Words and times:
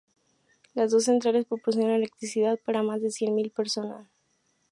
Las 0.73 0.89
dos 0.89 1.03
centrales 1.03 1.45
proporcionan 1.45 1.91
electricidad 1.91 2.57
para 2.65 2.81
más 2.81 3.03
de 3.03 3.11
cien 3.11 3.35
mil 3.35 3.51
personas. 3.51 4.07